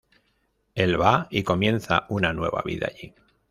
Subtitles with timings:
[0.73, 3.13] Él va y comienza una nueva vida allí.